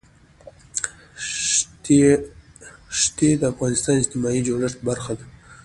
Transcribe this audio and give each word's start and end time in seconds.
ښتې 2.99 3.29
د 3.37 3.41
افغانستان 3.51 3.93
د 3.95 3.99
اجتماعي 4.03 4.41
جوړښت 4.47 4.79
برخه 4.89 5.11
ده. 5.19 5.25